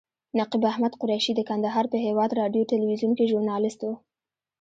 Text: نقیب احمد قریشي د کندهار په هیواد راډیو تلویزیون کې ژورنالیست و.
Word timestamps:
نقیب 0.39 0.63
احمد 0.71 0.93
قریشي 1.01 1.33
د 1.35 1.41
کندهار 1.49 1.85
په 1.91 1.97
هیواد 2.05 2.31
راډیو 2.39 2.69
تلویزیون 2.71 3.11
کې 3.17 3.29
ژورنالیست 3.31 3.79
و. 3.83 3.89